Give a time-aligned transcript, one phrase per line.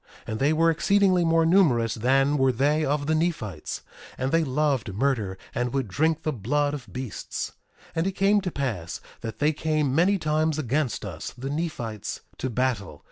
[0.25, 3.83] And they were exceedingly more numerous than were they of the Nephites;
[4.17, 7.51] and they loved murder and would drink the blood of beasts.
[7.89, 12.21] 1:7 And it came to pass that they came many times against us, the Nephites,
[12.39, 12.99] to battle.